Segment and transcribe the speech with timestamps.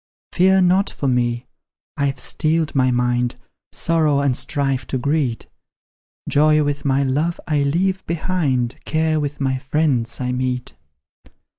[0.31, 1.45] Fear not for me
[1.95, 3.35] I've steeled my mind
[3.71, 5.45] Sorrow and strife to greet;
[6.27, 10.73] Joy with my love I leave behind, Care with my friends I meet.